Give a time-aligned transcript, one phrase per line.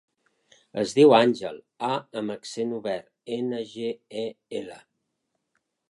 [0.83, 1.91] Es diu Àngel: a
[2.23, 3.07] amb accent obert,
[3.39, 3.93] ena, ge,
[4.25, 4.29] e,
[4.63, 4.85] ela.